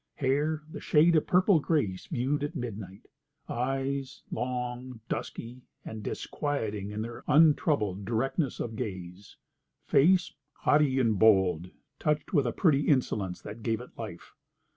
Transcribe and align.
Hair, 0.15 0.63
the 0.67 0.79
shade 0.79 1.15
of 1.15 1.27
purple 1.27 1.59
grapes 1.59 2.07
viewed 2.07 2.43
at 2.43 2.55
midnight. 2.55 3.05
Eyes, 3.47 4.23
long, 4.31 4.99
dusky, 5.07 5.61
and 5.85 6.01
disquieting 6.01 6.89
with 6.89 7.03
their 7.03 7.23
untroubled 7.27 8.03
directness 8.03 8.59
of 8.59 8.75
gaze. 8.75 9.37
Face, 9.85 10.33
haughty 10.53 10.97
and 10.99 11.19
bold, 11.19 11.69
touched 11.99 12.33
with 12.33 12.47
a 12.47 12.51
pretty 12.51 12.87
insolence 12.87 13.41
that 13.43 13.61
gave 13.61 13.79
it 13.79 13.95
life. 13.95 14.33